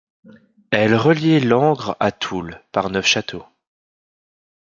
Elle 0.71 0.95
reliait 0.95 1.39
Langres 1.41 1.95
à 1.99 2.11
Toul 2.11 2.59
par 2.71 2.89
Neufchâteau. 2.89 3.43